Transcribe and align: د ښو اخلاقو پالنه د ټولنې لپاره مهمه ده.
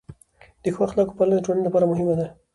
د 0.63 0.65
ښو 0.73 0.81
اخلاقو 0.87 1.17
پالنه 1.17 1.35
د 1.37 1.45
ټولنې 1.45 1.63
لپاره 1.65 1.89
مهمه 1.91 2.15
ده. 2.19 2.27